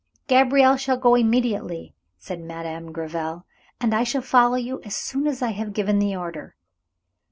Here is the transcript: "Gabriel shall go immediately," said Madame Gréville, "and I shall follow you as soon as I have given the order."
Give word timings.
"Gabriel 0.25 0.77
shall 0.77 0.97
go 0.97 1.13
immediately," 1.13 1.93
said 2.17 2.39
Madame 2.41 2.91
Gréville, 2.91 3.43
"and 3.79 3.93
I 3.93 4.03
shall 4.03 4.23
follow 4.23 4.55
you 4.55 4.81
as 4.83 4.95
soon 4.95 5.27
as 5.27 5.43
I 5.43 5.51
have 5.51 5.73
given 5.73 5.99
the 5.99 6.15
order." 6.15 6.55